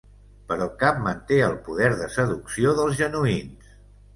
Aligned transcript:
Però 0.51 0.67
cap 0.83 1.03
manté 1.07 1.37
el 1.49 1.53
poder 1.67 1.91
de 2.01 2.09
seducció 2.17 2.75
dels 2.81 2.99
genuïns. 3.03 3.71